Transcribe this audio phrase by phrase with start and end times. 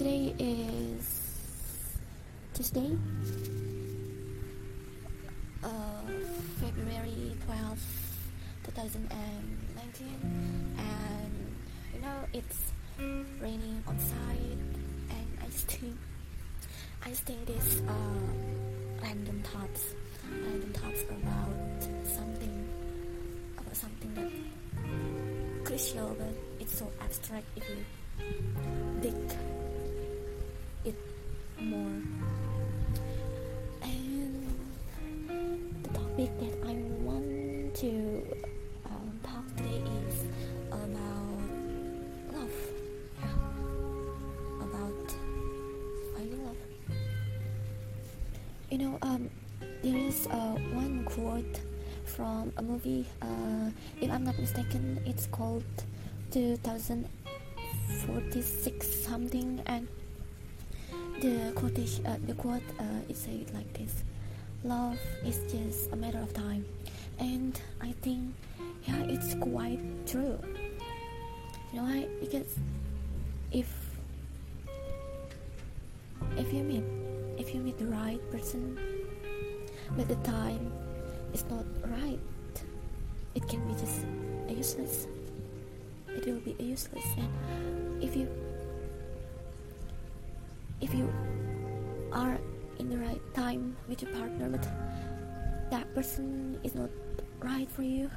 [0.00, 1.04] today is
[2.54, 2.96] Tuesday,
[5.62, 5.68] uh,
[6.56, 7.84] February 12th,
[8.64, 10.08] 2019,
[10.78, 11.34] and
[11.92, 12.72] you know it's
[13.42, 14.60] raining outside,
[15.12, 15.96] and I just think
[17.04, 17.92] I just think this uh,
[19.02, 19.84] random thoughts,
[20.32, 22.68] random thoughts about something,
[23.58, 24.32] about something that
[25.66, 27.84] crucial, but it's so abstract if you
[29.02, 29.19] dig
[48.70, 49.28] You know, um,
[49.82, 51.60] there is uh, one quote
[52.04, 53.04] from a movie.
[53.20, 53.70] Uh,
[54.00, 55.64] if I'm not mistaken, it's called
[56.30, 59.88] 2046 something, and
[61.20, 64.04] the uh, the quote uh, is said like this:
[64.62, 66.64] "Love is just a matter of time,"
[67.18, 68.36] and I think,
[68.86, 70.38] yeah, it's quite true.
[71.72, 72.06] You know why?
[72.20, 72.54] Because
[73.50, 73.66] if
[76.38, 76.99] if you meet
[77.50, 78.78] if you meet the right person,
[79.96, 80.70] but the time
[81.34, 81.64] is not
[81.98, 82.20] right,
[83.34, 84.06] it can be just
[84.48, 85.08] useless.
[86.06, 88.28] It will be useless, and if you
[90.80, 91.12] if you
[92.12, 92.38] are
[92.78, 94.62] in the right time with your partner, but
[95.72, 96.90] that person is not
[97.40, 98.08] right for you,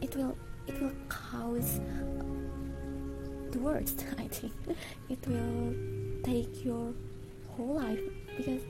[0.00, 1.78] it will it will cause
[3.52, 4.06] the worst.
[4.18, 4.52] I think
[5.08, 5.72] it will
[6.24, 6.92] take your
[7.62, 8.00] whole life
[8.36, 8.62] because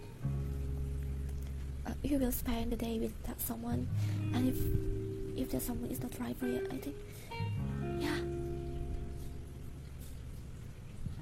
[1.87, 3.89] uh, you will spend the day with that someone,
[4.35, 4.59] and if
[5.37, 6.97] if that someone is not right for you, I think
[7.98, 8.19] yeah,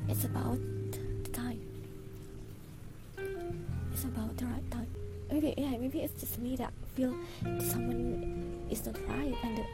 [0.08, 0.58] it's about
[1.24, 1.60] the time.
[3.92, 4.86] It's about the right time.
[5.30, 7.14] Maybe yeah, maybe it's just me that feel
[7.70, 9.64] someone is not right and the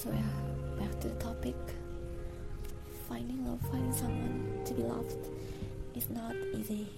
[0.00, 1.54] So yeah, back to the topic.
[3.06, 5.28] Finding love, finding someone to be loved
[5.94, 6.88] is not easy.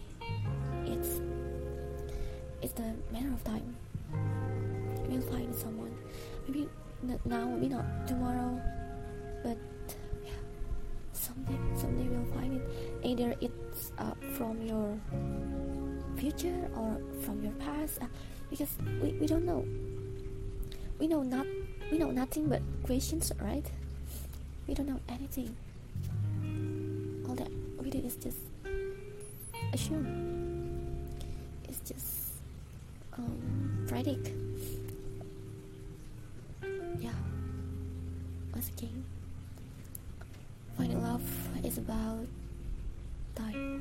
[0.86, 1.18] It's
[2.62, 3.74] it's a matter of time.
[5.10, 5.90] We'll find someone.
[6.46, 6.68] Maybe
[7.02, 8.62] not now, maybe not tomorrow,
[9.42, 9.58] but
[10.22, 10.38] yeah,
[11.12, 12.62] someday, someday we'll find it.
[13.02, 14.96] Either it's uh, from your
[16.14, 18.06] future or from your past, uh,
[18.48, 18.70] because
[19.02, 19.66] we, we don't know.
[21.00, 21.46] We know not
[21.92, 23.70] we know nothing but questions, right?
[24.66, 25.54] We don't know anything.
[27.28, 27.50] All that
[27.82, 28.38] we do is just
[29.74, 30.88] assume.
[31.68, 32.32] It's just
[33.18, 34.30] um, predict.
[36.98, 37.12] Yeah.
[38.54, 39.04] Once again,
[40.78, 41.20] finding love
[41.62, 42.26] is about
[43.34, 43.62] time.